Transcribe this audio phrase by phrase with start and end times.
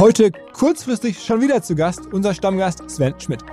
[0.00, 3.44] Heute kurzfristig schon wieder zu Gast unser Stammgast Sven Schmidt.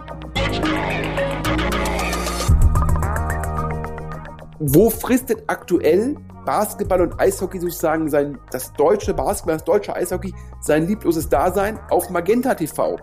[4.57, 6.15] Wo frisst denn aktuell
[6.45, 12.09] Basketball und Eishockey sozusagen sein, das deutsche Basketball, das deutsche Eishockey sein liebloses Dasein auf
[12.11, 12.95] Magenta TV?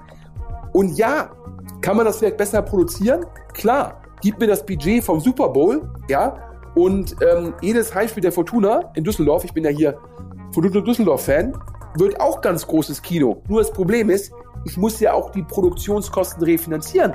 [0.72, 1.30] Und ja,
[1.82, 3.26] kann man das vielleicht besser produzieren?
[3.52, 8.90] Klar, gib mir das Budget vom Super Bowl, ja, und ähm, jedes Heimspiel der Fortuna
[8.94, 9.98] in Düsseldorf, ich bin ja hier
[10.50, 11.52] Fortuna Düsseldorf-Fan,
[11.96, 13.42] wird auch ganz großes Kino.
[13.48, 14.32] Nur das Problem ist,
[14.64, 17.14] ich muss ja auch die Produktionskosten refinanzieren.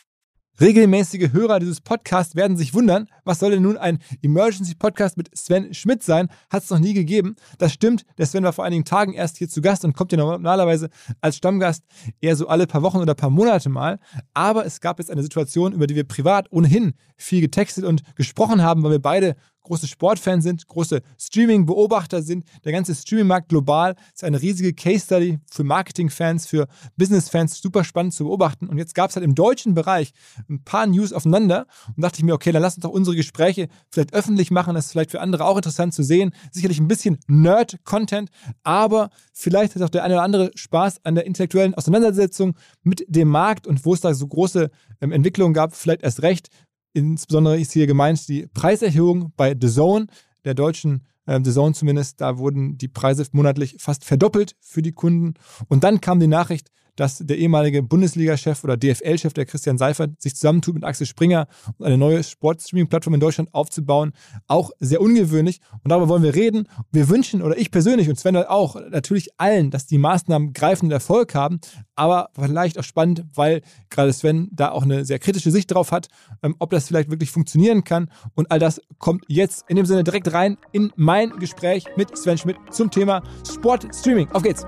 [0.61, 5.35] Regelmäßige Hörer dieses Podcasts werden sich wundern, was soll denn nun ein Emergency Podcast mit
[5.35, 6.29] Sven Schmidt sein?
[6.51, 7.35] Hat es noch nie gegeben.
[7.57, 10.19] Das stimmt, der Sven war vor einigen Tagen erst hier zu Gast und kommt ja
[10.19, 11.83] normalerweise als Stammgast
[12.19, 13.97] eher so alle paar Wochen oder paar Monate mal.
[14.35, 18.61] Aber es gab jetzt eine Situation, über die wir privat ohnehin viel getextet und gesprochen
[18.61, 22.45] haben, weil wir beide große Sportfans sind, große Streaming-Beobachter sind.
[22.63, 26.67] Der ganze Streaming-Markt global ist eine riesige Case-Study für Marketing-Fans, für
[26.97, 28.67] Business-Fans, super spannend zu beobachten.
[28.67, 30.11] Und jetzt gab es halt im deutschen Bereich
[30.49, 33.67] ein paar News aufeinander und dachte ich mir, okay, dann lass uns doch unsere Gespräche
[33.89, 34.75] vielleicht öffentlich machen.
[34.75, 36.31] Das ist vielleicht für andere auch interessant zu sehen.
[36.51, 38.29] Sicherlich ein bisschen Nerd-Content,
[38.63, 43.27] aber vielleicht hat auch der eine oder andere Spaß an der intellektuellen Auseinandersetzung mit dem
[43.27, 44.69] Markt und wo es da so große
[45.01, 46.49] ähm, Entwicklungen gab, vielleicht erst recht.
[46.93, 50.07] Insbesondere ist hier gemeint die Preiserhöhung bei The Zone,
[50.43, 52.21] der deutschen äh, The Zone zumindest.
[52.21, 55.35] Da wurden die Preise monatlich fast verdoppelt für die Kunden.
[55.67, 56.69] Und dann kam die Nachricht,
[57.01, 61.47] dass der ehemalige Bundesliga-Chef oder DFL-Chef, der Christian Seifert, sich zusammentut mit Axel Springer,
[61.79, 64.11] um eine neue Sportstreaming-Plattform in Deutschland aufzubauen.
[64.45, 65.61] Auch sehr ungewöhnlich.
[65.83, 66.67] Und darüber wollen wir reden.
[66.91, 71.33] Wir wünschen, oder ich persönlich und Sven auch, natürlich allen, dass die Maßnahmen greifenden Erfolg
[71.33, 71.59] haben.
[71.95, 76.07] Aber vielleicht auch spannend, weil gerade Sven da auch eine sehr kritische Sicht drauf hat,
[76.43, 78.11] ähm, ob das vielleicht wirklich funktionieren kann.
[78.35, 82.37] Und all das kommt jetzt in dem Sinne direkt rein in mein Gespräch mit Sven
[82.37, 84.29] Schmidt zum Thema Sportstreaming.
[84.33, 84.67] Auf geht's!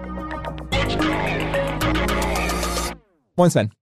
[3.35, 3.73] Moin Sven.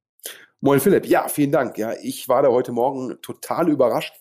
[0.62, 1.06] Moin Philipp.
[1.06, 1.78] Ja, vielen Dank.
[1.78, 4.14] Ja, ich war da heute Morgen total überrascht,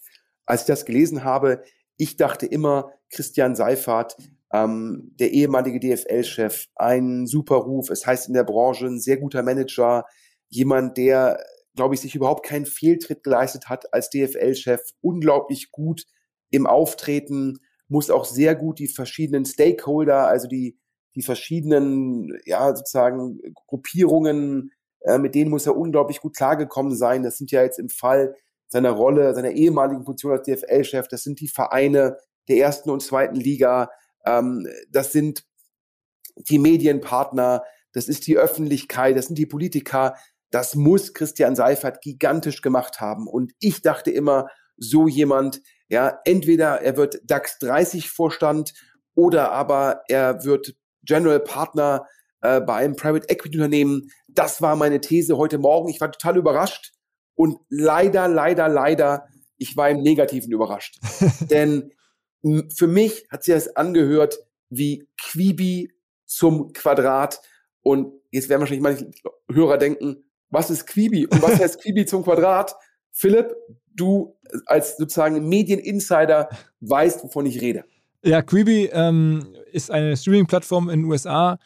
[0.45, 1.63] als ich das gelesen habe.
[1.97, 4.17] Ich dachte immer, Christian Seifert,
[4.53, 7.91] ähm, der ehemalige DFL-Chef, ein super Ruf.
[7.91, 10.05] Es heißt in der Branche ein sehr guter Manager,
[10.49, 11.39] jemand, der,
[11.77, 16.07] glaube ich, sich überhaupt keinen Fehltritt geleistet hat als DFL-Chef, unglaublich gut
[16.51, 20.77] im Auftreten, muss auch sehr gut die verschiedenen Stakeholder, also die
[21.17, 27.23] die verschiedenen, ja, sozusagen Gruppierungen äh, mit denen muss er unglaublich gut klargekommen sein.
[27.23, 28.35] Das sind ja jetzt im Fall
[28.69, 32.19] seiner Rolle, seiner ehemaligen Funktion als DFL-Chef, das sind die Vereine
[32.49, 33.91] der ersten und zweiten Liga,
[34.25, 35.45] ähm, das sind
[36.37, 40.15] die Medienpartner, das ist die Öffentlichkeit, das sind die Politiker.
[40.51, 43.27] Das muss Christian Seifert gigantisch gemacht haben.
[43.27, 48.73] Und ich dachte immer, so jemand, ja, entweder er wird DAX 30 Vorstand
[49.15, 52.07] oder aber er wird General Partner
[52.43, 54.11] äh, bei einem Private Equity Unternehmen.
[54.29, 55.89] Das war meine These heute Morgen.
[55.89, 56.93] Ich war total überrascht
[57.35, 59.27] und leider, leider, leider,
[59.57, 60.99] ich war im Negativen überrascht.
[61.51, 61.93] Denn
[62.75, 64.39] für mich hat sich das angehört
[64.71, 65.93] wie Quibi
[66.27, 67.41] zum Quadrat.
[67.83, 69.11] Und jetzt werden wahrscheinlich manche
[69.51, 72.75] Hörer denken, was ist Quibi und was heißt Quibi zum Quadrat?
[73.11, 73.55] Philipp,
[73.95, 76.49] du als sozusagen Medieninsider
[76.81, 77.85] weißt, wovon ich rede.
[78.23, 81.59] Ja, Quibi ähm, ist eine Streaming-Plattform in den USA,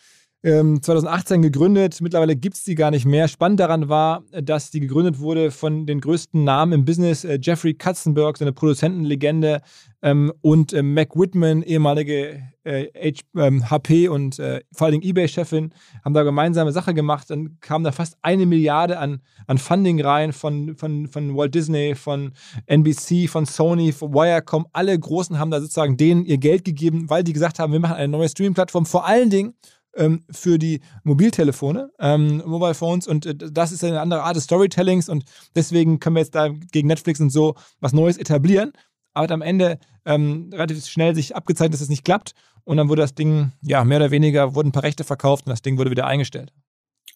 [0.44, 2.00] ähm, 2018 gegründet.
[2.00, 3.26] Mittlerweile gibt es die gar nicht mehr.
[3.28, 7.24] Spannend daran war, dass die gegründet wurde von den größten Namen im Business.
[7.24, 9.62] Äh, Jeffrey Katzenberg, seine Produzentenlegende,
[10.04, 15.72] ähm, und äh, Mac Whitman, ehemalige äh, H, ähm, HP und äh, vor allem eBay-Chefin,
[16.04, 17.30] haben da gemeinsame Sache gemacht.
[17.30, 21.94] Dann kam da fast eine Milliarde an, an Funding rein von, von, von Walt Disney,
[21.94, 22.32] von
[22.66, 24.66] NBC, von Sony, von Wirecom.
[24.74, 27.96] Alle Großen haben da sozusagen denen ihr Geld gegeben, weil die gesagt haben, wir machen
[27.96, 28.84] eine neue Streaming-Plattform.
[28.84, 29.54] Vor allen Dingen
[29.96, 34.44] ähm, für die Mobiltelefone, ähm, Mobile Phones und äh, das ist eine andere Art des
[34.44, 35.24] Storytellings und
[35.54, 38.72] deswegen können wir jetzt da gegen Netflix und so was Neues etablieren.
[39.12, 43.02] Aber am Ende ähm, relativ schnell sich abgezeichnet, dass es nicht klappt und dann wurde
[43.02, 45.90] das Ding, ja, mehr oder weniger, wurden ein paar Rechte verkauft und das Ding wurde
[45.90, 46.52] wieder eingestellt.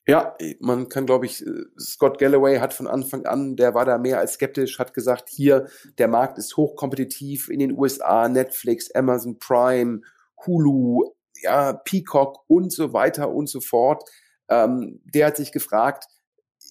[0.06, 1.44] Ja, man kann, glaube ich,
[1.78, 5.68] Scott Galloway hat von Anfang an, der war da mehr als skeptisch, hat gesagt, hier,
[5.98, 10.00] der Markt ist hochkompetitiv in den USA, Netflix, Amazon Prime,
[10.46, 14.08] Hulu, ja, Peacock und so weiter und so fort.
[14.48, 16.06] Ähm, der hat sich gefragt,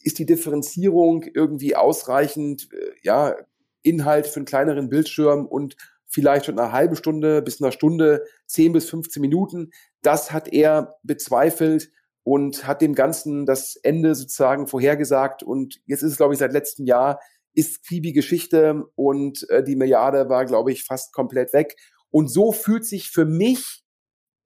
[0.03, 3.35] ist die Differenzierung irgendwie ausreichend, äh, ja,
[3.83, 5.75] Inhalt für einen kleineren Bildschirm und
[6.07, 9.71] vielleicht schon eine halbe Stunde bis eine Stunde, 10 bis 15 Minuten.
[10.01, 11.91] Das hat er bezweifelt
[12.23, 15.43] und hat dem Ganzen das Ende sozusagen vorhergesagt.
[15.43, 17.19] Und jetzt ist es, glaube ich, seit letztem Jahr
[17.53, 21.75] ist Phoebe Geschichte und äh, die Milliarde war, glaube ich, fast komplett weg.
[22.11, 23.83] Und so fühlt sich für mich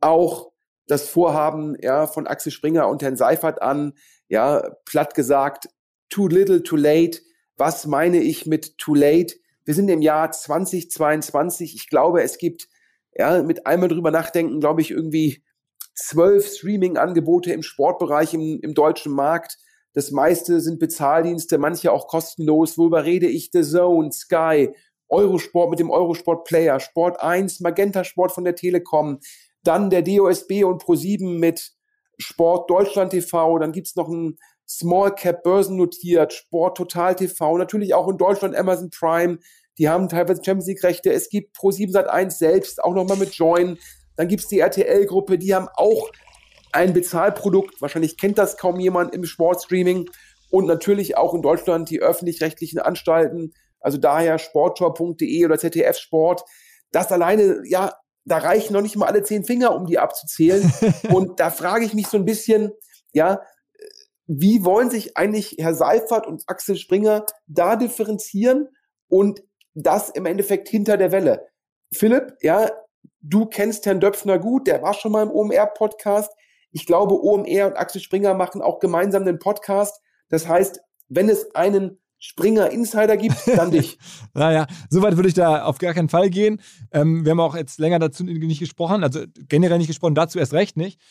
[0.02, 0.52] auch
[0.88, 3.94] das Vorhaben ja, von Axel Springer und Herrn Seifert an,
[4.28, 5.68] ja, platt gesagt,
[6.10, 7.20] too little, too late.
[7.56, 9.36] Was meine ich mit too late?
[9.64, 11.76] Wir sind im Jahr 2022.
[11.76, 12.68] Ich glaube, es gibt,
[13.14, 15.44] ja, mit einmal drüber nachdenken, glaube ich, irgendwie
[15.94, 19.58] zwölf Streaming-Angebote im Sportbereich im, im deutschen Markt.
[19.94, 22.78] Das meiste sind Bezahldienste, manche auch kostenlos.
[22.78, 23.52] Worüber rede ich?
[23.52, 24.74] The Zone, Sky,
[25.10, 29.20] Eurosport mit dem Eurosport Player, Sport 1, Magenta Sport von der Telekom,
[29.64, 31.72] dann der DOSB und Pro7 mit
[32.18, 34.38] Sport Deutschland TV, dann gibt's noch ein
[34.68, 39.40] Small Cap börsennotiert, Sport Total TV, natürlich auch in Deutschland Amazon Prime,
[39.78, 43.78] die haben teilweise Champions League Rechte, es gibt Pro7 Sat1 selbst, auch nochmal mit Join,
[44.16, 46.10] dann gibt's die RTL-Gruppe, die haben auch
[46.72, 50.10] ein Bezahlprodukt, wahrscheinlich kennt das kaum jemand im Sportstreaming
[50.52, 56.44] und natürlich auch in Deutschland die öffentlich-rechtlichen Anstalten, also daher sporttor.de oder ZDF Sport.
[56.92, 60.72] Das alleine, ja, da reichen noch nicht mal alle zehn Finger, um die abzuzählen.
[61.14, 62.72] und da frage ich mich so ein bisschen,
[63.14, 63.42] ja,
[64.28, 68.70] wie wollen sich eigentlich Herr Seifert und Axel Springer da differenzieren
[69.08, 71.48] und das im Endeffekt hinter der Welle?
[71.94, 72.72] Philipp, ja,
[73.20, 76.32] du kennst Herrn Döpfner gut, der war schon mal im OMR-Podcast.
[76.72, 80.00] Ich glaube, OMR und Axel Springer machen auch gemeinsam den Podcast.
[80.30, 80.80] Das heißt,
[81.10, 83.98] wenn es einen Springer Insider gibt, dann dich.
[84.36, 86.62] naja, soweit würde ich da auf gar keinen Fall gehen.
[86.92, 90.54] Ähm, wir haben auch jetzt länger dazu nicht gesprochen, also generell nicht gesprochen, dazu erst
[90.54, 91.02] recht nicht.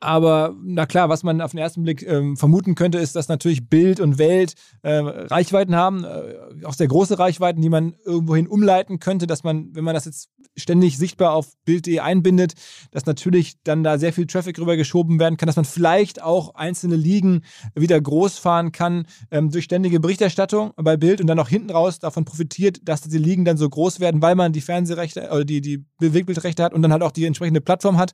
[0.00, 3.68] Aber na klar, was man auf den ersten Blick ähm, vermuten könnte, ist, dass natürlich
[3.68, 9.00] Bild und Welt äh, Reichweiten haben, äh, auch sehr große Reichweiten, die man irgendwohin umleiten
[9.00, 12.54] könnte, dass man, wenn man das jetzt ständig sichtbar auf Bild.de einbindet,
[12.92, 16.54] dass natürlich dann da sehr viel Traffic rüber geschoben werden kann, dass man vielleicht auch
[16.54, 17.42] einzelne Ligen
[17.74, 21.98] wieder groß fahren kann ähm, durch ständige Berichterstattung bei Bild und dann auch hinten raus
[21.98, 25.60] davon profitiert, dass diese Ligen dann so groß werden, weil man die Fernsehrechte oder die,
[25.60, 28.12] die Bewegbildrechte hat und dann halt auch die entsprechende Plattform hat.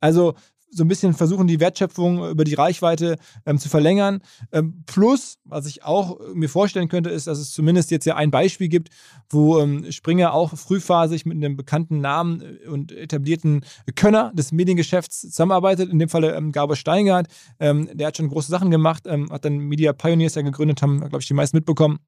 [0.00, 0.34] Also
[0.70, 4.20] so ein bisschen versuchen, die Wertschöpfung über die Reichweite ähm, zu verlängern.
[4.52, 8.30] Ähm, plus, was ich auch mir vorstellen könnte, ist, dass es zumindest jetzt ja ein
[8.30, 8.90] Beispiel gibt,
[9.30, 15.20] wo ähm, Springer auch frühphasig mit einem bekannten Namen äh, und etablierten Könner des Mediengeschäfts
[15.20, 15.90] zusammenarbeitet.
[15.90, 17.28] In dem Falle ähm, Gabor Steingart.
[17.60, 20.98] Ähm, der hat schon große Sachen gemacht, ähm, hat dann Media Pioneers ja gegründet, haben,
[21.00, 21.98] glaube ich, die meisten mitbekommen.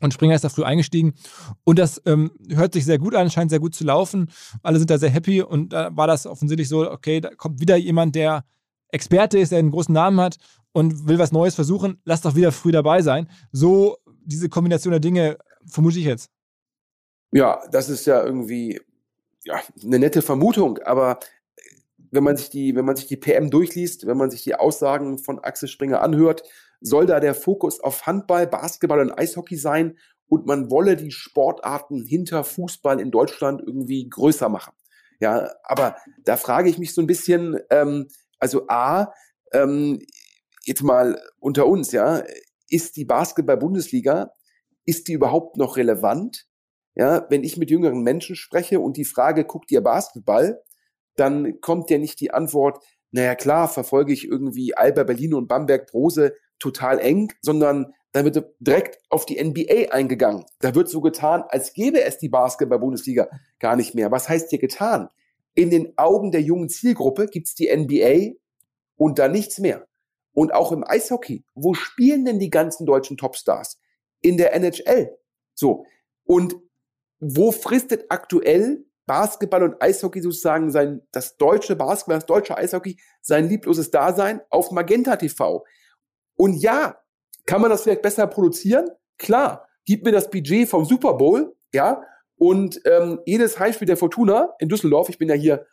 [0.00, 1.14] Und Springer ist da früh eingestiegen.
[1.64, 4.30] Und das ähm, hört sich sehr gut an, scheint sehr gut zu laufen.
[4.62, 5.42] Alle sind da sehr happy.
[5.42, 8.44] Und da war das offensichtlich so, okay, da kommt wieder jemand, der
[8.90, 10.36] Experte ist, der einen großen Namen hat
[10.72, 12.00] und will was Neues versuchen.
[12.04, 13.28] Lass doch wieder früh dabei sein.
[13.52, 16.30] So diese Kombination der Dinge vermute ich jetzt.
[17.32, 18.80] Ja, das ist ja irgendwie
[19.44, 20.78] ja, eine nette Vermutung.
[20.78, 21.18] Aber
[22.10, 25.18] wenn man sich die, wenn man sich die PM durchliest, wenn man sich die Aussagen
[25.18, 26.42] von Axel Springer anhört,
[26.80, 32.02] soll da der Fokus auf Handball, Basketball und Eishockey sein und man wolle die Sportarten
[32.04, 34.74] hinter Fußball in Deutschland irgendwie größer machen.
[35.20, 39.12] Ja, aber da frage ich mich so ein bisschen, ähm, also A,
[39.52, 40.00] ähm,
[40.64, 42.22] jetzt mal unter uns, ja,
[42.68, 44.32] ist die Basketball-Bundesliga,
[44.84, 46.46] ist die überhaupt noch relevant?
[46.94, 50.62] Ja, wenn ich mit jüngeren Menschen spreche und die Frage, guckt ihr Basketball,
[51.14, 55.86] dann kommt ja nicht die Antwort, naja klar, verfolge ich irgendwie Alba Berlin und Bamberg
[55.90, 60.46] Brose total eng, sondern da wird direkt auf die NBA eingegangen.
[60.60, 64.10] Da wird so getan, als gäbe es die Basketball-Bundesliga gar nicht mehr.
[64.10, 65.10] Was heißt hier getan?
[65.54, 68.38] In den Augen der jungen Zielgruppe gibt's die NBA
[68.96, 69.86] und da nichts mehr.
[70.32, 71.44] Und auch im Eishockey.
[71.54, 73.78] Wo spielen denn die ganzen deutschen Topstars?
[74.20, 75.16] In der NHL.
[75.54, 75.84] So.
[76.24, 76.56] Und
[77.20, 83.48] wo fristet aktuell Basketball und Eishockey sozusagen sein, das deutsche Basketball, das deutsche Eishockey sein
[83.48, 85.64] liebloses Dasein auf Magenta TV?
[86.36, 86.96] Und ja,
[87.46, 88.90] kann man das vielleicht besser produzieren?
[89.18, 89.68] Klar.
[89.84, 92.02] Gib mir das Budget vom Super Bowl, ja,
[92.38, 95.66] und ähm, jedes Heimspiel der Fortuna in Düsseldorf, ich bin ja hier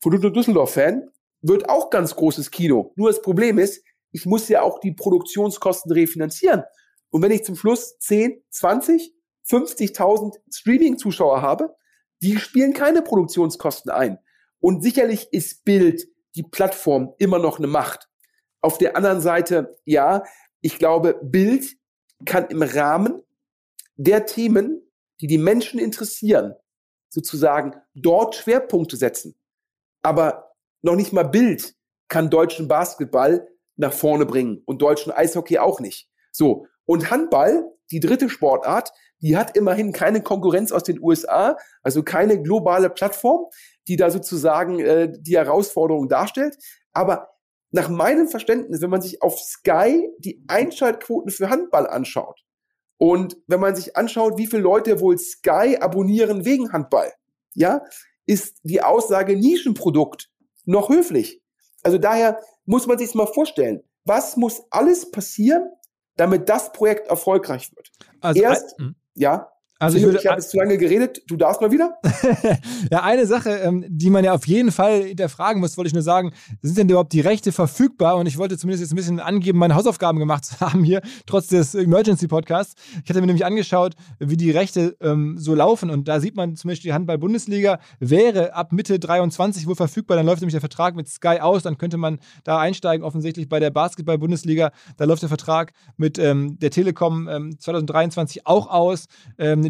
[0.00, 1.08] Fortuna Düsseldorf-Fan,
[1.42, 2.92] wird auch ganz großes Kino.
[2.96, 6.64] Nur das Problem ist, ich muss ja auch die Produktionskosten refinanzieren.
[7.10, 9.14] Und wenn ich zum Schluss 10, 20,
[9.48, 11.74] 50.000 Streaming-Zuschauer habe,
[12.22, 14.18] die spielen keine Produktionskosten ein.
[14.60, 18.09] Und sicherlich ist Bild, die Plattform, immer noch eine Macht.
[18.62, 20.24] Auf der anderen Seite, ja,
[20.60, 21.76] ich glaube, Bild
[22.24, 23.22] kann im Rahmen
[23.96, 24.82] der Themen,
[25.20, 26.54] die die Menschen interessieren,
[27.08, 29.34] sozusagen dort Schwerpunkte setzen.
[30.02, 31.74] Aber noch nicht mal Bild
[32.08, 36.08] kann deutschen Basketball nach vorne bringen und deutschen Eishockey auch nicht.
[36.32, 36.66] So.
[36.84, 42.42] Und Handball, die dritte Sportart, die hat immerhin keine Konkurrenz aus den USA, also keine
[42.42, 43.46] globale Plattform,
[43.86, 46.56] die da sozusagen äh, die Herausforderung darstellt.
[46.92, 47.29] Aber
[47.70, 52.40] nach meinem Verständnis, wenn man sich auf Sky die Einschaltquoten für Handball anschaut
[52.98, 57.12] und wenn man sich anschaut, wie viele Leute wohl Sky abonnieren wegen Handball,
[57.54, 57.82] ja,
[58.26, 60.30] ist die Aussage Nischenprodukt
[60.64, 61.42] noch höflich.
[61.82, 65.70] Also daher muss man sich mal vorstellen, was muss alles passieren,
[66.16, 67.90] damit das Projekt erfolgreich wird.
[68.20, 68.94] Also Erst, hm.
[69.14, 69.50] ja.
[69.80, 71.94] Also ich, würde, ich habe jetzt zu lange geredet, du darfst mal wieder.
[72.90, 76.02] ja, eine Sache, ähm, die man ja auf jeden Fall hinterfragen muss, wollte ich nur
[76.02, 78.16] sagen, sind denn überhaupt die Rechte verfügbar?
[78.16, 81.46] Und ich wollte zumindest jetzt ein bisschen angeben, meine Hausaufgaben gemacht zu haben hier, trotz
[81.46, 82.74] des Emergency Podcasts.
[83.02, 85.88] Ich hatte mir nämlich angeschaut, wie die Rechte ähm, so laufen.
[85.88, 90.18] Und da sieht man zum Beispiel, die Handball-Bundesliga wäre ab Mitte 23 wohl verfügbar.
[90.18, 91.62] Dann läuft nämlich der Vertrag mit Sky aus.
[91.62, 93.02] Dann könnte man da einsteigen.
[93.02, 98.68] Offensichtlich bei der Basketball-Bundesliga, da läuft der Vertrag mit ähm, der Telekom ähm, 2023 auch
[98.68, 99.06] aus.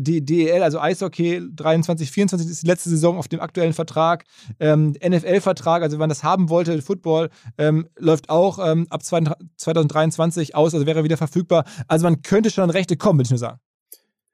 [0.03, 4.25] DEL, also Eishockey 23, 24 ist die letzte Saison auf dem aktuellen Vertrag.
[4.59, 10.55] Ähm, NFL-Vertrag, also wenn man das haben wollte, Football, ähm, läuft auch ähm, ab 2023
[10.55, 11.65] aus, also wäre wieder verfügbar.
[11.89, 13.61] Also man könnte schon an Rechte kommen, würde ich nur sagen.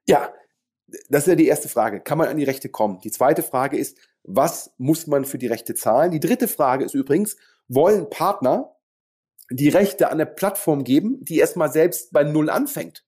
[0.07, 0.31] Ja,
[1.09, 1.99] das ist ja die erste Frage.
[1.99, 2.99] Kann man an die Rechte kommen?
[3.01, 6.11] Die zweite Frage ist, was muss man für die Rechte zahlen?
[6.11, 8.73] Die dritte Frage ist übrigens, wollen Partner
[9.49, 13.05] die Rechte an der Plattform geben, die erstmal selbst bei Null anfängt?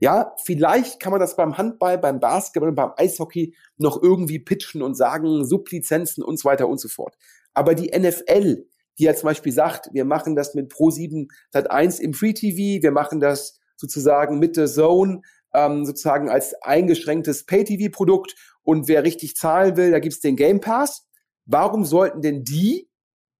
[0.00, 4.94] Ja, vielleicht kann man das beim Handball, beim Basketball, beim Eishockey noch irgendwie pitchen und
[4.94, 7.16] sagen, Sublizenzen und so weiter und so fort.
[7.52, 8.64] Aber die NFL,
[8.98, 12.82] die ja zum Beispiel sagt, wir machen das mit Pro7 Sat 1 im Free TV,
[12.82, 19.34] wir machen das sozusagen mit der Zone, ähm, sozusagen als eingeschränktes Pay-TV-Produkt und wer richtig
[19.34, 21.06] zahlen will, da gibt's den Game Pass.
[21.46, 22.88] Warum sollten denn die,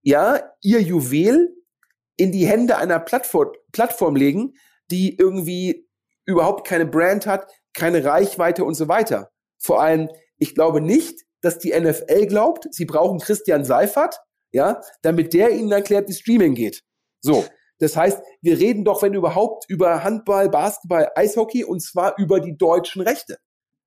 [0.03, 1.55] ja, ihr Juwel
[2.17, 4.55] in die Hände einer Plattform, Plattform legen,
[4.91, 5.88] die irgendwie
[6.29, 9.31] überhaupt keine Brand hat, keine Reichweite und so weiter.
[9.59, 14.21] Vor allem, ich glaube nicht, dass die NFL glaubt, sie brauchen Christian Seifert,
[14.53, 16.83] ja, damit der ihnen erklärt, wie Streaming geht.
[17.21, 17.45] So.
[17.81, 22.57] Das heißt, wir reden doch, wenn überhaupt, über Handball, Basketball, Eishockey und zwar über die
[22.57, 23.39] deutschen Rechte.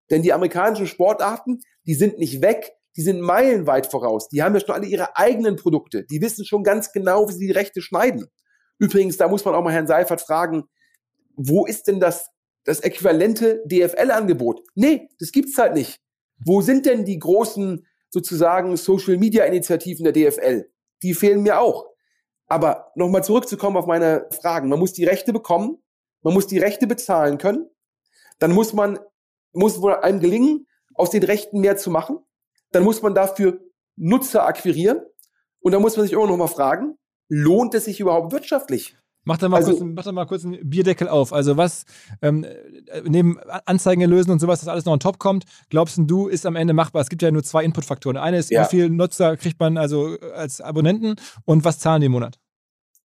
[0.10, 4.30] Denn die amerikanischen Sportarten, die sind nicht weg, die sind meilenweit voraus.
[4.30, 6.06] Die haben ja schon alle ihre eigenen Produkte.
[6.06, 8.28] Die wissen schon ganz genau, wie sie die Rechte schneiden.
[8.80, 10.64] Übrigens, da muss man auch mal Herrn Seifert fragen,
[11.36, 12.28] wo ist denn das,
[12.64, 14.62] das äquivalente DFL-Angebot?
[14.76, 16.00] Nee, das gibt's halt nicht.
[16.44, 20.70] Wo sind denn die großen sozusagen Social-Media-Initiativen der DFL?
[21.04, 21.88] Die fehlen mir auch.
[22.48, 24.70] Aber nochmal zurückzukommen auf meine Fragen.
[24.70, 25.78] Man muss die Rechte bekommen,
[26.22, 27.70] man muss die Rechte bezahlen können,
[28.40, 29.00] dann muss man,
[29.54, 32.20] muss wohl einem gelingen, aus den Rechten mehr zu machen,
[32.72, 33.62] dann muss man dafür
[33.96, 35.02] Nutzer akquirieren
[35.62, 36.98] und dann muss man sich immer noch mal fragen,
[37.30, 38.98] lohnt es sich überhaupt wirtschaftlich?
[39.24, 41.32] Mach da mal, also, kurz, mach da mal kurz einen Bierdeckel auf.
[41.32, 41.86] Also was
[42.22, 42.46] ähm,
[43.06, 46.56] neben Anzeigen lösen und sowas, das alles noch on top kommt, glaubst du, ist am
[46.56, 47.02] Ende machbar?
[47.02, 48.18] Es gibt ja nur zwei Inputfaktoren.
[48.18, 48.64] Eine ist, ja.
[48.64, 52.40] wie viel Nutzer kriegt man also als Abonnenten und was zahlen die im Monat?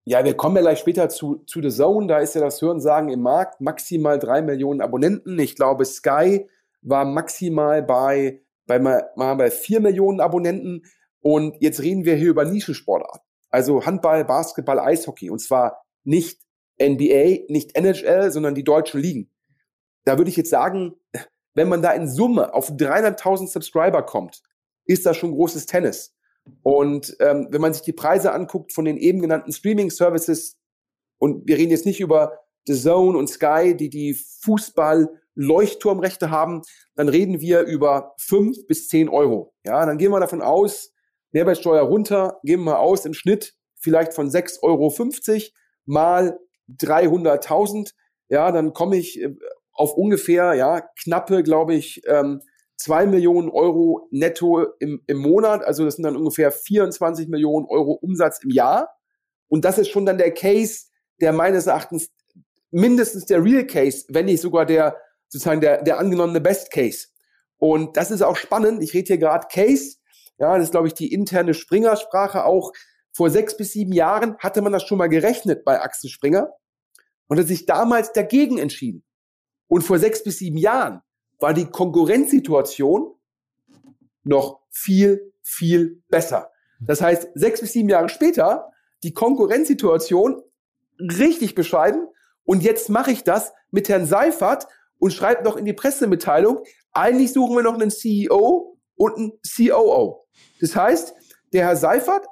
[0.09, 2.07] Ja, wir kommen ja gleich später zu, zu The Zone.
[2.07, 5.37] Da ist ja das Hörensagen im Markt maximal drei Millionen Abonnenten.
[5.39, 6.49] Ich glaube, Sky
[6.81, 10.83] war maximal bei, bei, mal bei vier Millionen Abonnenten.
[11.21, 13.21] Und jetzt reden wir hier über Nischensportarten.
[13.51, 15.29] Also Handball, Basketball, Eishockey.
[15.29, 16.41] Und zwar nicht
[16.81, 19.31] NBA, nicht NHL, sondern die deutschen Ligen.
[20.05, 20.95] Da würde ich jetzt sagen,
[21.55, 24.43] wenn man da in Summe auf 300.000 Subscriber kommt,
[24.85, 26.15] ist das schon großes Tennis.
[26.63, 30.57] Und ähm, wenn man sich die Preise anguckt von den eben genannten Streaming-Services,
[31.19, 36.63] und wir reden jetzt nicht über The Zone und Sky, die die Fußball-Leuchtturmrechte haben,
[36.95, 39.55] dann reden wir über fünf bis zehn Euro.
[39.65, 40.93] Ja, dann gehen wir davon aus,
[41.33, 44.91] Mehrwertsteuer runter, gehen wir aus im Schnitt vielleicht von 6,50 Euro
[45.87, 46.39] mal
[46.69, 47.93] 300.000.
[48.29, 49.35] Ja, dann komme ich äh,
[49.73, 52.43] auf ungefähr, ja, knappe, glaube ich, ähm,
[52.79, 55.65] 2 Millionen Euro netto im, im Monat.
[55.65, 58.91] Also das sind dann ungefähr 24 Millionen Euro Umsatz im Jahr.
[59.49, 60.87] Und das ist schon dann der Case,
[61.21, 62.11] der meines Erachtens
[62.71, 64.97] mindestens der Real Case, wenn nicht sogar der
[65.29, 67.09] sozusagen der, der angenommene Best Case.
[67.59, 68.83] Und das ist auch spannend.
[68.83, 69.97] Ich rede hier gerade Case.
[70.39, 72.73] Ja, das ist, glaube ich, die interne Springer-Sprache auch.
[73.17, 76.53] Vor sechs bis sieben Jahren hatte man das schon mal gerechnet bei Axel Springer
[77.29, 79.05] und hat sich damals dagegen entschieden.
[79.69, 81.01] Und vor sechs bis sieben Jahren
[81.41, 83.15] war die Konkurrenzsituation
[84.23, 86.51] noch viel, viel besser.
[86.79, 88.71] Das heißt, sechs bis sieben Jahre später,
[89.03, 90.43] die Konkurrenzsituation
[91.01, 92.09] richtig bescheiden.
[92.45, 94.67] Und jetzt mache ich das mit Herrn Seifert
[94.99, 100.27] und schreibe noch in die Pressemitteilung, eigentlich suchen wir noch einen CEO und einen COO.
[100.61, 101.15] Das heißt,
[101.55, 102.27] der Herr Seifert,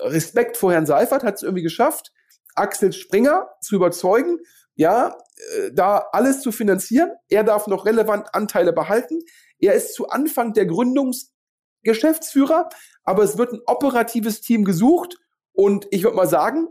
[0.00, 2.12] Respekt vor Herrn Seifert, hat es irgendwie geschafft,
[2.54, 4.38] Axel Springer zu überzeugen,
[4.74, 5.16] ja,
[5.56, 7.10] äh, da alles zu finanzieren.
[7.28, 9.20] Er darf noch relevant Anteile behalten.
[9.58, 12.68] Er ist zu Anfang der Gründungsgeschäftsführer,
[13.04, 15.16] aber es wird ein operatives Team gesucht
[15.52, 16.68] und ich würde mal sagen,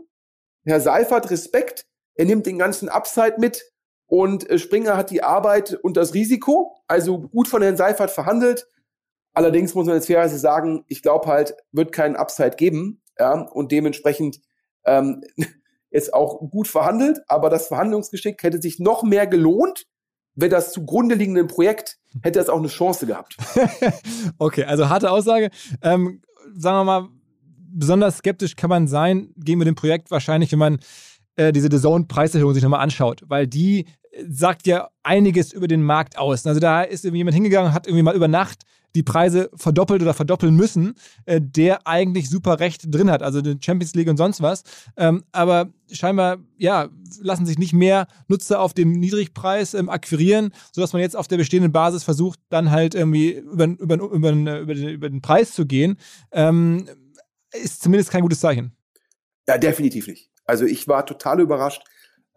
[0.64, 3.62] Herr Seifert, Respekt, er nimmt den ganzen Upside mit
[4.06, 8.66] und äh, Springer hat die Arbeit und das Risiko, also gut von Herrn Seifert verhandelt.
[9.34, 13.72] Allerdings muss man jetzt fairerweise sagen, ich glaube halt, wird keinen Upside geben, ja, und
[13.72, 14.40] dementsprechend
[14.84, 15.22] ähm,
[15.90, 19.86] ist auch gut verhandelt, aber das Verhandlungsgeschick hätte sich noch mehr gelohnt,
[20.34, 23.36] wäre das zugrunde liegende Projekt, hätte es auch eine Chance gehabt.
[24.38, 25.50] okay, also harte Aussage.
[25.82, 26.22] Ähm,
[26.54, 27.08] sagen wir mal,
[27.70, 30.78] besonders skeptisch kann man sein gegen dem Projekt wahrscheinlich, wenn man
[31.36, 33.86] äh, diese The Zone-Preiserhöhung sich nochmal anschaut, weil die
[34.28, 36.46] sagt ja einiges über den Markt aus.
[36.46, 40.14] Also da ist irgendwie jemand hingegangen, hat irgendwie mal über Nacht die Preise verdoppelt oder
[40.14, 40.94] verdoppeln müssen,
[41.26, 44.62] äh, der eigentlich super Recht drin hat, also die Champions League und sonst was.
[44.96, 46.88] Ähm, aber scheinbar, ja,
[47.20, 51.36] lassen sich nicht mehr Nutzer auf dem Niedrigpreis ähm, akquirieren, sodass man jetzt auf der
[51.36, 55.66] bestehenden Basis versucht, dann halt irgendwie über, über, über, über, den, über den Preis zu
[55.66, 55.96] gehen.
[56.32, 56.88] Ähm,
[57.52, 58.72] ist zumindest kein gutes Zeichen.
[59.46, 60.30] Ja, definitiv nicht.
[60.44, 61.82] Also ich war total überrascht,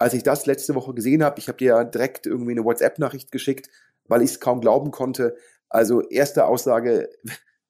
[0.02, 1.38] als ich das letzte Woche gesehen habe.
[1.38, 3.70] Ich habe dir ja direkt irgendwie eine WhatsApp-Nachricht geschickt,
[4.08, 5.36] weil ich es kaum glauben konnte.
[5.70, 7.08] Also erste Aussage,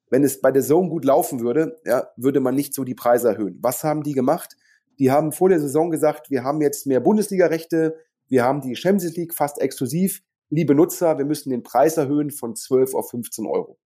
[0.09, 3.27] wenn es bei der Zone gut laufen würde, ja, würde man nicht so die Preise
[3.27, 3.59] erhöhen.
[3.61, 4.55] Was haben die gemacht?
[4.97, 7.97] Die haben vor der Saison gesagt, wir haben jetzt mehr Bundesliga-Rechte,
[8.29, 10.23] wir haben die Champions League fast exklusiv.
[10.49, 13.77] Liebe Nutzer, wir müssen den Preis erhöhen von 12 auf 15 Euro.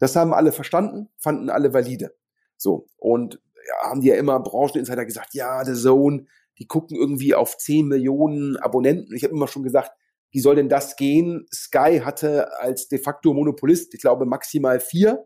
[0.00, 2.16] Das haben alle verstanden, fanden alle valide.
[2.56, 2.88] So.
[2.96, 6.26] Und ja, haben die ja immer Brancheninsider gesagt, ja, The Zone,
[6.58, 9.14] die gucken irgendwie auf 10 Millionen Abonnenten.
[9.14, 9.92] Ich habe immer schon gesagt,
[10.30, 11.46] wie soll denn das gehen?
[11.54, 15.24] Sky hatte als de facto Monopolist, ich glaube, maximal vier.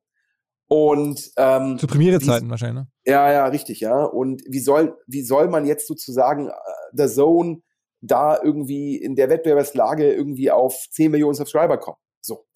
[0.68, 2.90] Und ähm, zu Premierezeiten wahrscheinlich, ne?
[3.04, 4.04] Ja, ja, richtig, ja.
[4.04, 6.52] Und wie soll, wie soll man jetzt sozusagen äh,
[6.92, 7.62] The Zone
[8.00, 11.98] da irgendwie in der Wettbewerbslage irgendwie auf 10 Millionen Subscriber kommen?
[12.20, 12.46] So.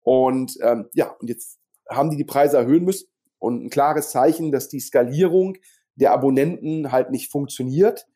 [0.00, 1.58] Und ähm, ja, und jetzt
[1.90, 5.58] haben die die Preise erhöhen müssen und ein klares Zeichen, dass die Skalierung
[5.94, 8.06] der Abonnenten halt nicht funktioniert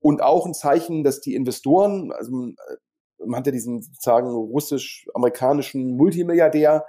[0.00, 2.76] und auch ein Zeichen, dass die Investoren, also äh,
[3.26, 6.86] man hat ja diesen sozusagen russisch-amerikanischen Multimilliardär.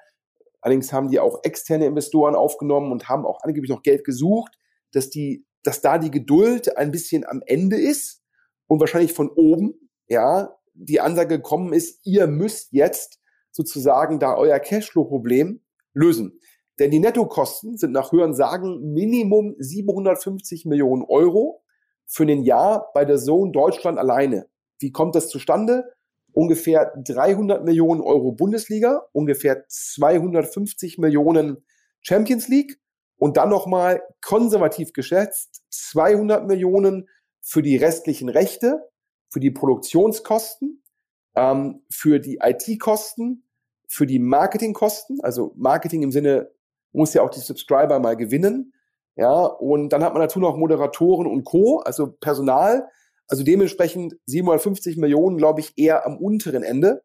[0.61, 4.55] Allerdings haben die auch externe Investoren aufgenommen und haben auch angeblich noch Geld gesucht,
[4.91, 8.21] dass die, dass da die Geduld ein bisschen am Ende ist
[8.67, 13.19] und wahrscheinlich von oben, ja, die Ansage gekommen ist, ihr müsst jetzt
[13.51, 15.61] sozusagen da euer Cashflow-Problem
[15.93, 16.39] lösen.
[16.77, 21.61] Denn die Nettokosten sind nach Hören sagen Minimum 750 Millionen Euro
[22.09, 24.47] für ein Jahr bei der Zone Deutschland alleine.
[24.79, 25.93] Wie kommt das zustande?
[26.33, 31.65] ungefähr 300 Millionen Euro Bundesliga, ungefähr 250 Millionen
[32.01, 32.79] Champions League
[33.17, 37.09] und dann nochmal konservativ geschätzt 200 Millionen
[37.41, 38.89] für die restlichen Rechte,
[39.29, 40.83] für die Produktionskosten,
[41.35, 43.43] ähm, für die IT-Kosten,
[43.87, 46.51] für die Marketingkosten, also Marketing im Sinne,
[46.91, 48.73] muss ja auch die Subscriber mal gewinnen,
[49.15, 52.87] ja, und dann hat man dazu noch Moderatoren und Co., also Personal,
[53.27, 57.03] also dementsprechend 750 Millionen, glaube ich, eher am unteren Ende.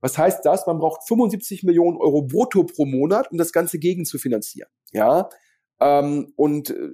[0.00, 0.66] Was heißt das?
[0.66, 4.70] Man braucht 75 Millionen Euro brutto pro Monat, um das Ganze gegen zu finanzieren.
[4.92, 5.28] Ja,
[5.80, 6.88] ähm, und äh,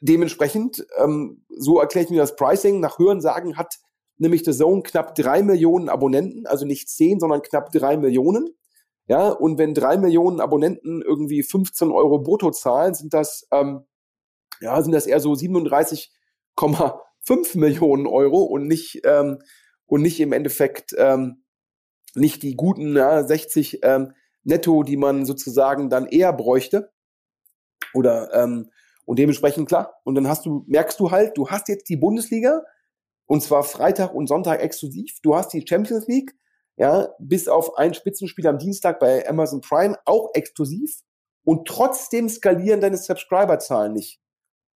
[0.00, 3.78] dementsprechend, ähm, so erkläre ich mir das Pricing, nach Hörensagen hat
[4.16, 8.50] nämlich The Zone knapp drei Millionen Abonnenten, also nicht zehn, sondern knapp drei Millionen.
[9.06, 13.84] Ja, und wenn drei Millionen Abonnenten irgendwie 15 Euro brutto zahlen, sind das, ähm,
[14.60, 19.38] ja, sind das eher so 37,5 Millionen Euro und nicht, ähm,
[19.86, 21.44] und nicht im Endeffekt, ähm,
[22.14, 24.12] nicht die guten ja, 60 ähm,
[24.44, 26.92] netto, die man sozusagen dann eher bräuchte.
[27.92, 28.70] Oder ähm,
[29.04, 30.00] und dementsprechend klar.
[30.04, 32.62] Und dann hast du, merkst du halt, du hast jetzt die Bundesliga
[33.26, 35.20] und zwar Freitag und Sonntag exklusiv.
[35.22, 36.34] Du hast die Champions League,
[36.76, 41.02] ja, bis auf ein Spitzenspiel am Dienstag bei Amazon Prime auch exklusiv.
[41.44, 44.20] Und trotzdem skalieren deine Subscriber-Zahlen nicht.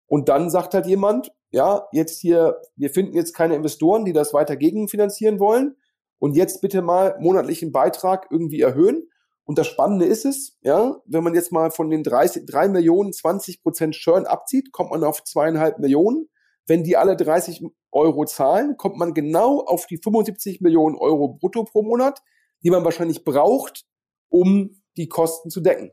[0.08, 4.34] Und dann sagt halt jemand, ja, jetzt hier, wir finden jetzt keine Investoren, die das
[4.34, 5.76] weiter gegenfinanzieren wollen.
[6.18, 9.08] Und jetzt bitte mal monatlichen Beitrag irgendwie erhöhen.
[9.44, 13.12] Und das Spannende ist es, ja, wenn man jetzt mal von den 30, 3 Millionen
[13.12, 16.28] 20 Prozent Churn abzieht, kommt man auf zweieinhalb Millionen.
[16.66, 21.64] Wenn die alle 30 Euro zahlen, kommt man genau auf die 75 Millionen Euro brutto
[21.64, 22.20] pro Monat,
[22.62, 23.86] die man wahrscheinlich braucht,
[24.28, 25.92] um die Kosten zu decken.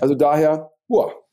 [0.00, 1.23] Also daher, boah,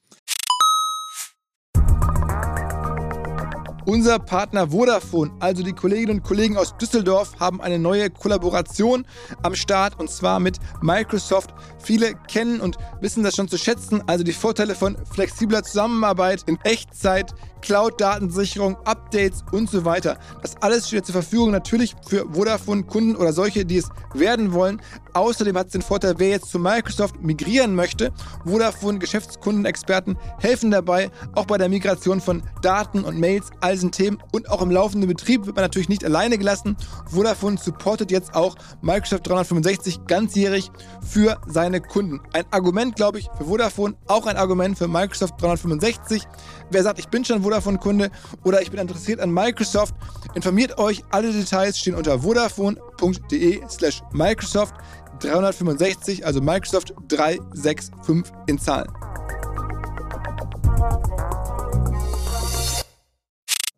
[3.85, 9.07] Unser Partner Vodafone, also die Kolleginnen und Kollegen aus Düsseldorf, haben eine neue Kollaboration
[9.41, 11.51] am Start und zwar mit Microsoft.
[11.79, 16.59] Viele kennen und wissen das schon zu schätzen, also die Vorteile von flexibler Zusammenarbeit in
[16.63, 20.17] Echtzeit, Cloud-Datensicherung, Updates und so weiter.
[20.41, 24.81] Das alles steht zur Verfügung natürlich für Vodafone-Kunden oder solche, die es werden wollen.
[25.13, 28.11] Außerdem hat es den Vorteil, wer jetzt zu Microsoft migrieren möchte.
[28.45, 34.17] Vodafone Geschäftskundenexperten helfen dabei, auch bei der Migration von Daten und Mails, all diesen Themen
[34.33, 36.75] und auch im laufenden Betrieb wird man natürlich nicht alleine gelassen.
[37.09, 40.69] Vodafone supportet jetzt auch Microsoft 365 ganzjährig
[41.01, 42.19] für seine Kunden.
[42.33, 46.27] Ein Argument, glaube ich, für Vodafone, auch ein Argument für Microsoft 365.
[46.69, 48.11] Wer sagt, ich bin schon Vodafone-Kunde
[48.43, 49.95] oder ich bin interessiert an Microsoft,
[50.35, 51.03] informiert euch.
[51.09, 54.75] Alle Details stehen unter vodafone.de slash Microsoft
[55.19, 58.91] 365, also Microsoft 365 in Zahlen.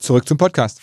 [0.04, 0.82] Zurück zum Podcast.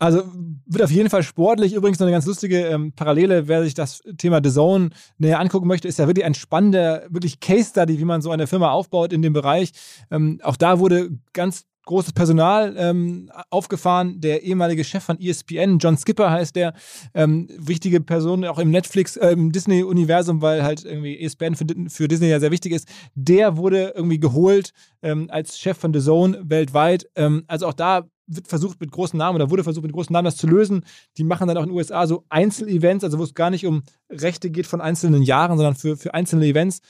[0.00, 0.24] Also
[0.66, 1.74] wird auf jeden Fall sportlich.
[1.74, 5.68] Übrigens noch eine ganz lustige ähm, Parallele, wer sich das Thema The Zone näher angucken
[5.68, 9.12] möchte, ist ja wirklich ein spannender, wirklich Case Study, wie man so eine Firma aufbaut
[9.12, 9.70] in dem Bereich.
[10.10, 14.20] Ähm, auch da wurde ganz großes Personal ähm, aufgefahren.
[14.20, 16.74] Der ehemalige Chef von ESPN, John Skipper heißt der,
[17.14, 22.08] ähm, wichtige Person auch im Netflix, äh, im Disney-Universum, weil halt irgendwie ESPN für, für,
[22.08, 22.88] Disney ja sehr wichtig ist.
[23.14, 27.08] Der wurde irgendwie geholt ähm, als Chef von The Zone weltweit.
[27.16, 28.04] Ähm, also auch da
[28.36, 30.84] wird versucht mit großen Namen oder wurde versucht mit großen Namen das zu lösen.
[31.16, 33.82] Die machen dann auch in den USA so Einzelevents, also wo es gar nicht um
[34.10, 36.80] Rechte geht von einzelnen Jahren, sondern für, für einzelne Events.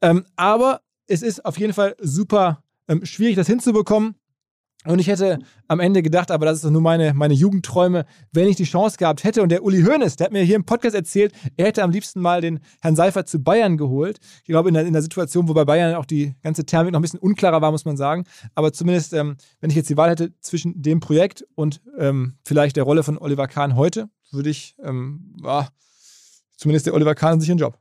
[0.00, 4.16] Ähm, aber es ist auf jeden Fall super ähm, schwierig, das hinzubekommen.
[4.86, 8.56] Und ich hätte am Ende gedacht, aber das ist nur meine, meine Jugendträume, wenn ich
[8.56, 9.42] die Chance gehabt hätte.
[9.42, 12.20] Und der Uli Hoeneß, der hat mir hier im Podcast erzählt, er hätte am liebsten
[12.20, 14.18] mal den Herrn Seifert zu Bayern geholt.
[14.42, 16.98] Ich glaube, in der, in der Situation, wo bei Bayern auch die ganze Thermik noch
[16.98, 18.24] ein bisschen unklarer war, muss man sagen.
[18.54, 22.76] Aber zumindest, ähm, wenn ich jetzt die Wahl hätte zwischen dem Projekt und ähm, vielleicht
[22.76, 25.68] der Rolle von Oliver Kahn heute, würde ich, ähm, ah,
[26.56, 27.78] zumindest der Oliver Kahn sich einen Job.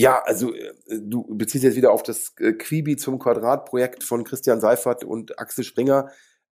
[0.00, 4.58] Ja, also äh, du beziehst jetzt wieder auf das äh, Quibi zum Quadrat-Projekt von Christian
[4.58, 6.08] Seifert und Axel Springer.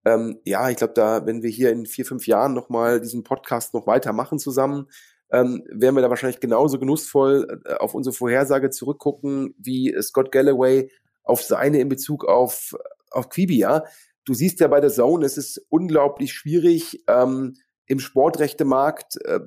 [0.04, 3.72] Ähm, ja, ich glaube, da, wenn wir hier in vier, fünf Jahren nochmal diesen Podcast
[3.72, 4.88] noch weitermachen zusammen,
[5.30, 10.90] ähm, werden wir da wahrscheinlich genauso genussvoll äh, auf unsere Vorhersage zurückgucken, wie Scott Galloway
[11.22, 12.74] auf seine in Bezug auf,
[13.12, 13.84] auf Quibi, ja.
[14.24, 17.54] Du siehst ja bei der Zone, es ist unglaublich schwierig, ähm,
[17.86, 19.38] im Sportrechtemarkt äh,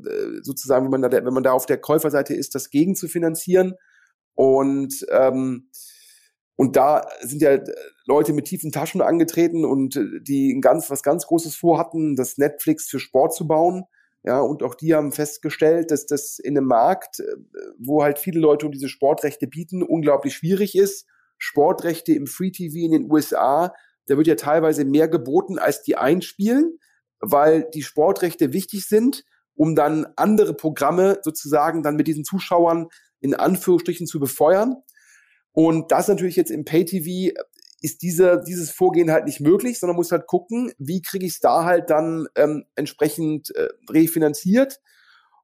[0.41, 3.73] sozusagen, wenn man, da, wenn man da auf der Käuferseite ist, das gegen zu finanzieren.
[4.39, 5.67] Und, ähm,
[6.55, 7.59] und da sind ja
[8.05, 12.37] Leute mit tiefen Taschen angetreten und äh, die ein ganz, was ganz Großes vorhatten, das
[12.37, 13.83] Netflix für Sport zu bauen.
[14.23, 17.25] Ja, und auch die haben festgestellt, dass das in einem Markt, äh,
[17.77, 21.05] wo halt viele Leute diese Sportrechte bieten, unglaublich schwierig ist.
[21.37, 23.73] Sportrechte im Free TV in den USA,
[24.05, 26.79] da wird ja teilweise mehr geboten, als die einspielen,
[27.19, 32.87] weil die Sportrechte wichtig sind, um dann andere Programme sozusagen dann mit diesen Zuschauern
[33.21, 34.75] in Anführungsstrichen zu befeuern.
[35.51, 37.35] Und das natürlich jetzt im Pay-TV
[37.81, 41.39] ist diese, dieses Vorgehen halt nicht möglich, sondern muss halt gucken, wie kriege ich es
[41.39, 44.79] da halt dann ähm, entsprechend äh, refinanziert.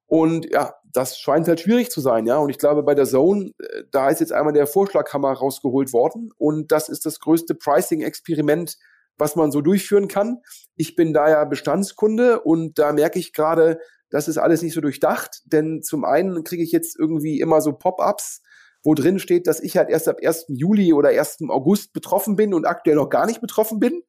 [0.08, 2.38] Und ja, das scheint halt schwierig zu sein, ja.
[2.38, 6.32] Und ich glaube, bei der Zone, äh, da ist jetzt einmal der Vorschlaghammer rausgeholt worden.
[6.38, 8.78] Und das ist das größte Pricing-Experiment,
[9.18, 10.42] was man so durchführen kann.
[10.76, 13.80] Ich bin da ja Bestandskunde und da merke ich gerade,
[14.16, 17.74] das ist alles nicht so durchdacht, denn zum einen kriege ich jetzt irgendwie immer so
[17.74, 18.42] Pop-ups,
[18.82, 20.46] wo drin steht, dass ich halt erst ab 1.
[20.48, 21.40] Juli oder 1.
[21.50, 24.04] August betroffen bin und aktuell noch gar nicht betroffen bin.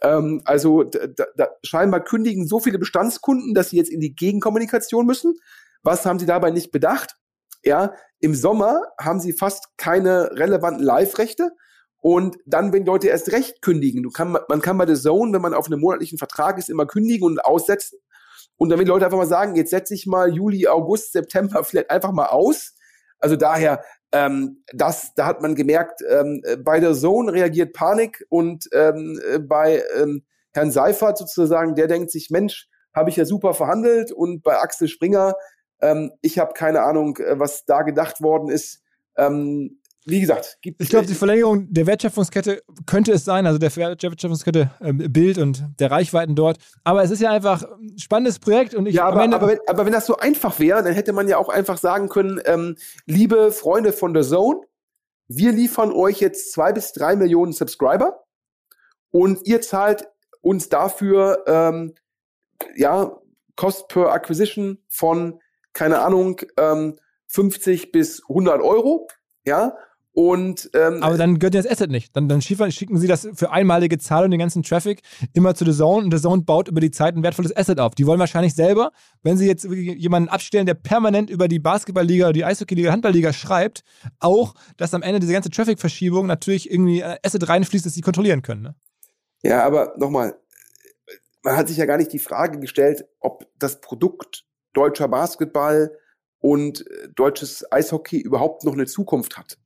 [0.00, 5.06] Ähm, also da, da, scheinbar kündigen so viele Bestandskunden, dass sie jetzt in die Gegenkommunikation
[5.06, 5.36] müssen.
[5.84, 7.16] Was haben sie dabei nicht bedacht?
[7.62, 11.52] Ja, im Sommer haben sie fast keine relevanten Live-Rechte.
[12.00, 15.42] Und dann, wenn Leute erst recht kündigen, du kann, man kann bei The Zone, wenn
[15.42, 18.00] man auf einem monatlichen Vertrag ist, immer kündigen und aussetzen.
[18.62, 22.12] Und wenn Leute einfach mal sagen, jetzt setze ich mal Juli, August, September vielleicht einfach
[22.12, 22.76] mal aus.
[23.18, 28.68] Also daher, ähm, das, da hat man gemerkt, ähm, bei der Zone reagiert Panik und
[28.72, 30.22] ähm, bei ähm,
[30.52, 34.86] Herrn Seifert sozusagen, der denkt sich, Mensch, habe ich ja super verhandelt und bei Axel
[34.86, 35.34] Springer,
[35.80, 38.80] ähm, ich habe keine Ahnung, äh, was da gedacht worden ist.
[39.16, 43.74] Ähm, wie gesagt, gibt Ich glaube, die Verlängerung der Wertschöpfungskette könnte es sein, also der
[43.74, 46.58] Wertschöpfungskette äh, Bild und der Reichweiten dort.
[46.82, 48.96] Aber es ist ja einfach ein spannendes Projekt und ich.
[48.96, 51.48] Ja, aber, aber, wenn, aber wenn das so einfach wäre, dann hätte man ja auch
[51.48, 54.60] einfach sagen können, ähm, liebe Freunde von The Zone,
[55.28, 58.24] wir liefern euch jetzt zwei bis drei Millionen Subscriber
[59.10, 60.08] und ihr zahlt
[60.40, 61.94] uns dafür ähm,
[62.74, 63.16] ja
[63.54, 65.40] Cost per Acquisition von
[65.72, 69.06] keine Ahnung ähm, 50 bis 100 Euro,
[69.44, 69.76] ja
[70.14, 72.14] und, ähm, Aber dann gehört das Asset nicht.
[72.14, 75.00] Dann, dann schicken sie das für einmalige Zahlung, den ganzen Traffic,
[75.32, 77.94] immer zu The Zone und The Zone baut über die Zeit ein wertvolles Asset auf.
[77.94, 82.44] Die wollen wahrscheinlich selber, wenn sie jetzt jemanden abstellen, der permanent über die Basketballliga, die
[82.44, 83.84] Eishockeyliga, Handballliga schreibt,
[84.18, 88.42] auch, dass am Ende diese ganze Traffic-Verschiebung natürlich irgendwie ein Asset reinfließt, das sie kontrollieren
[88.42, 88.62] können.
[88.62, 88.74] Ne?
[89.42, 90.36] Ja, aber nochmal,
[91.42, 94.44] man hat sich ja gar nicht die Frage gestellt, ob das Produkt
[94.74, 95.96] deutscher Basketball
[96.38, 99.56] und äh, deutsches Eishockey überhaupt noch eine Zukunft hat.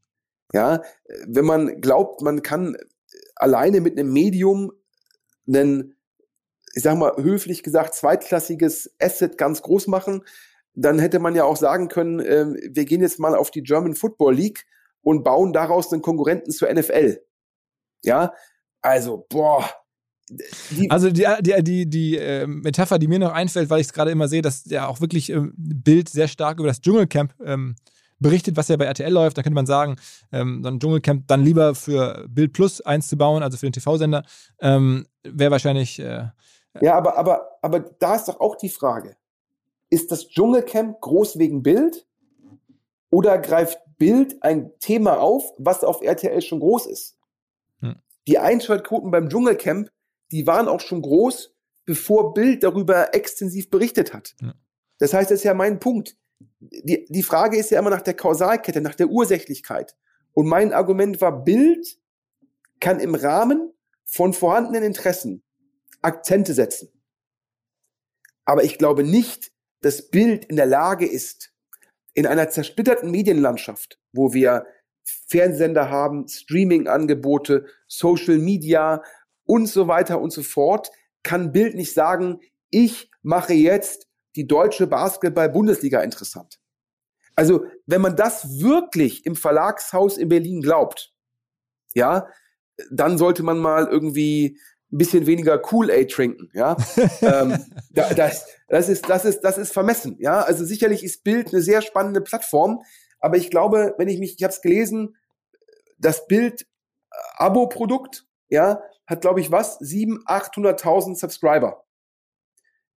[0.53, 0.83] Ja,
[1.27, 2.77] wenn man glaubt, man kann
[3.35, 4.73] alleine mit einem Medium
[5.47, 5.97] einen,
[6.75, 10.25] ich sag mal, höflich gesagt, zweitklassiges Asset ganz groß machen,
[10.75, 13.95] dann hätte man ja auch sagen können, äh, wir gehen jetzt mal auf die German
[13.95, 14.67] Football League
[15.01, 17.23] und bauen daraus einen Konkurrenten zur NFL.
[18.05, 18.33] Ja,
[18.83, 19.69] also, boah,
[20.29, 23.93] die also die, die, die, die äh, Metapher, die mir noch einfällt, weil ich es
[23.93, 27.77] gerade immer sehe, dass der auch wirklich ähm, Bild sehr stark über das Dschungelcamp ähm,
[28.19, 29.37] berichtet, was ja bei RTL läuft.
[29.39, 29.97] Da könnte man sagen,
[30.33, 34.25] ähm, dann Dschungelcamp dann lieber für Bild Plus eins zu bauen, also für den TV-Sender,
[34.61, 35.99] ähm, wäre wahrscheinlich.
[35.99, 36.29] Äh,
[36.81, 39.17] ja, aber, aber, aber da ist doch auch die Frage:
[39.91, 42.07] Ist das Dschungelcamp groß wegen Bild?
[43.11, 47.17] Oder greift Bild ein Thema auf, was auf RTL schon groß ist?
[47.81, 47.97] Hm.
[48.27, 49.91] Die Einschaltquoten beim Dschungelcamp,
[50.33, 54.35] die waren auch schon groß, bevor Bild darüber extensiv berichtet hat.
[54.41, 54.55] Hm.
[54.99, 56.17] Das heißt, das ist ja mein Punkt
[56.61, 59.97] die, die Frage ist ja immer nach der Kausalkette, nach der Ursächlichkeit.
[60.33, 61.99] Und mein Argument war, Bild
[62.81, 63.73] kann im Rahmen
[64.05, 65.43] von vorhandenen Interessen
[66.03, 66.89] Akzente setzen.
[68.45, 71.53] Aber ich glaube nicht, dass Bild in der Lage ist,
[72.15, 74.67] in einer zersplitterten Medienlandschaft, wo wir
[75.05, 79.03] Fernsehsender haben, Streaming-Angebote, Social Media
[79.45, 80.91] und so weiter und so fort,
[81.23, 84.06] kann Bild nicht sagen, ich mache jetzt
[84.37, 86.59] die deutsche Basketball-Bundesliga interessant.
[87.35, 91.13] Also, wenn man das wirklich im Verlagshaus in Berlin glaubt,
[91.95, 92.29] ja,
[92.91, 94.59] dann sollte man mal irgendwie
[94.93, 96.77] ein bisschen weniger Kool-Aid trinken, ja.
[97.21, 100.43] ähm, das, das, ist, das, ist, das ist vermessen, ja.
[100.43, 102.83] Also sicherlich ist Bild eine sehr spannende Plattform,
[103.19, 105.17] aber ich glaube, wenn ich mich, ich habe es gelesen,
[105.99, 106.67] das Bild
[107.11, 107.45] äh,
[108.49, 111.86] ja, hat glaube ich was, 700.000, 800.000 Subscriber.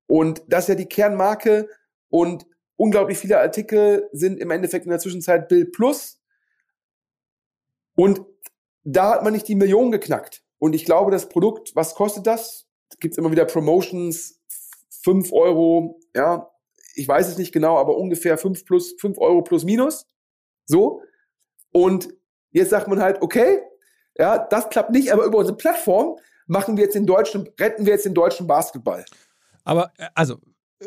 [0.08, 1.68] Und das ist ja die Kernmarke
[2.08, 6.20] und unglaublich viele Artikel sind im Endeffekt in der Zwischenzeit Bild Plus.
[7.94, 8.22] Und
[8.84, 10.42] da hat man nicht die Million geknackt.
[10.58, 12.66] Und ich glaube, das Produkt, was kostet das?
[13.00, 14.40] Gibt es immer wieder Promotions,
[15.02, 16.50] fünf Euro, ja,
[16.94, 20.06] ich weiß es nicht genau, aber ungefähr fünf plus, fünf Euro plus minus.
[20.64, 21.02] So.
[21.70, 22.08] Und
[22.50, 23.60] jetzt sagt man halt, okay,
[24.16, 27.92] ja, das klappt nicht, aber über unsere Plattform machen wir jetzt den deutschen, retten wir
[27.92, 29.04] jetzt den deutschen Basketball.
[29.68, 30.38] Aber, äh, also,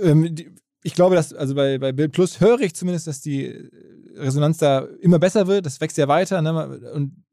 [0.02, 0.52] ähm, die,
[0.84, 3.70] ich glaube, dass, also bei, bei Bild Plus höre ich zumindest, dass die
[4.15, 5.67] Resonanz da immer besser wird.
[5.67, 6.41] Das wächst ja weiter.
[6.41, 6.91] Ne?
[6.94, 7.24] Und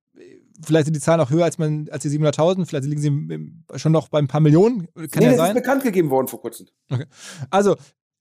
[0.63, 2.67] vielleicht sind die Zahlen auch höher als, man, als die 700.000.
[2.67, 4.89] Vielleicht liegen sie schon noch bei ein paar Millionen.
[4.95, 5.57] Kann nee, ja das sein.
[5.57, 6.67] ist bekannt gegeben worden vor kurzem.
[6.91, 7.07] Okay.
[7.49, 7.77] Also,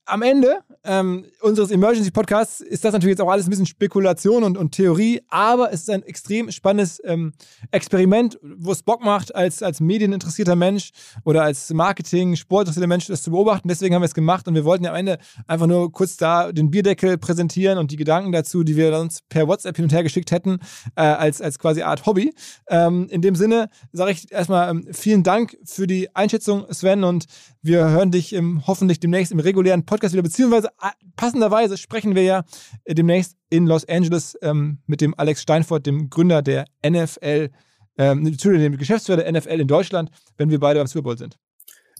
[0.08, 4.42] am Ende ähm, unseres Emergency Podcasts ist das natürlich jetzt auch alles ein bisschen Spekulation
[4.42, 7.32] und, und Theorie, aber es ist ein extrem spannendes ähm,
[7.70, 10.90] Experiment, wo es Bock macht, als, als medieninteressierter Mensch
[11.24, 13.68] oder als Marketing, sportinteressierter Mensch das zu beobachten.
[13.68, 16.52] Deswegen haben wir es gemacht und wir wollten ja am Ende einfach nur kurz da
[16.52, 20.02] den Bierdeckel präsentieren und die Gedanken dazu, die wir uns per WhatsApp hin und her
[20.02, 20.58] geschickt hätten,
[20.96, 22.32] äh, als, als quasi Art Hobby.
[22.68, 27.26] Ähm, in dem Sinne sage ich erstmal ähm, vielen Dank für die Einschätzung, Sven, und
[27.60, 28.34] wir hören dich
[28.66, 32.44] hoffentlich demnächst im regulären Podcast Podcast wieder, beziehungsweise äh, passenderweise sprechen wir ja
[32.84, 37.50] äh, demnächst in Los Angeles ähm, mit dem Alex Steinfort, dem Gründer der NFL,
[37.98, 41.36] ähm, dem Geschäftsführer der NFL in Deutschland, wenn wir beide beim Super Bowl sind.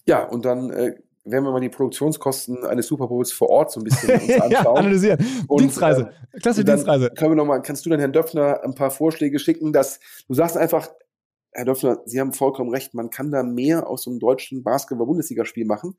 [0.06, 3.80] Ja, und dann äh, werden wir mal die Produktionskosten eines Super Bowls vor Ort so
[3.80, 4.50] ein bisschen uns anschauen.
[4.50, 5.44] ja, analysieren.
[5.48, 6.12] Und, Dienstreise.
[6.32, 7.10] Äh, Klasse Dienstreise.
[7.10, 10.34] Können wir noch mal, kannst du dann Herrn Döpfner ein paar Vorschläge schicken, dass du
[10.34, 10.88] sagst einfach,
[11.50, 15.64] Herr Döpfner, Sie haben vollkommen recht, man kann da mehr aus so einem deutschen Basketball-Bundesligaspiel
[15.64, 15.96] machen.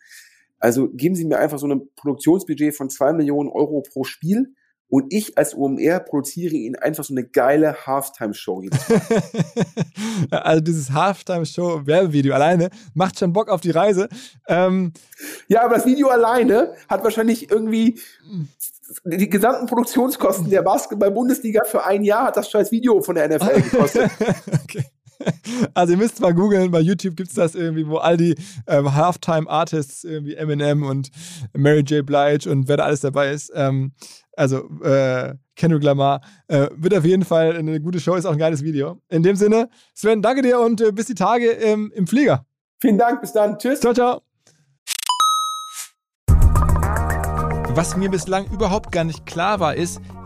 [0.60, 4.54] Also geben Sie mir einfach so ein Produktionsbudget von zwei Millionen Euro pro Spiel
[4.90, 8.64] und ich als OMR produziere Ihnen einfach so eine geile Halftime-Show.
[10.32, 14.10] also dieses Halftime-Show-Werbevideo alleine macht schon Bock auf die Reise.
[14.48, 14.94] Ähm
[15.48, 18.00] ja, aber das Video alleine hat wahrscheinlich irgendwie
[19.06, 23.62] die gesamten Produktionskosten der Basketball-Bundesliga für ein Jahr hat das scheiß Video von der NFL
[23.62, 24.10] gekostet.
[24.64, 24.86] okay.
[25.74, 28.36] Also ihr müsst mal googeln, bei YouTube gibt es das irgendwie, wo all die
[28.68, 31.10] ähm, Halftime-Artists, irgendwie Eminem und
[31.54, 32.06] Mary J.
[32.06, 33.92] Blige und wer da alles dabei ist, ähm,
[34.36, 38.38] also äh, Kendrick Lamar, äh, wird auf jeden Fall eine gute Show, ist auch ein
[38.38, 39.02] geiles Video.
[39.10, 42.46] In dem Sinne, Sven, danke dir und äh, bis die Tage ähm, im Flieger.
[42.80, 43.60] Vielen Dank, bis dann.
[43.60, 43.82] Tschüss.
[43.82, 44.22] Ciao, ciao.
[47.76, 50.02] Was mir bislang überhaupt gar nicht klar war, ist,